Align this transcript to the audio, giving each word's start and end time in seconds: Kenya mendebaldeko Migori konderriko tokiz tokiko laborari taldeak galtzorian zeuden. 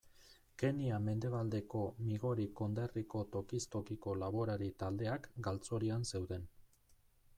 Kenya 0.61 0.95
mendebaldeko 1.07 1.81
Migori 2.07 2.47
konderriko 2.61 3.23
tokiz 3.35 3.61
tokiko 3.77 4.15
laborari 4.23 4.71
taldeak 4.83 5.29
galtzorian 5.49 6.09
zeuden. 6.15 6.53